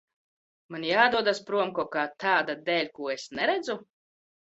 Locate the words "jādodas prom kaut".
0.87-1.93